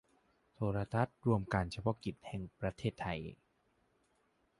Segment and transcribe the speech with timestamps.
[0.53, 3.19] โทรทัศน์รวมการเฉพาะกิจแห่งประเทศไทย